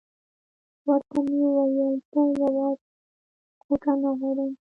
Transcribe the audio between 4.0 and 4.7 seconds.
نه غواړم.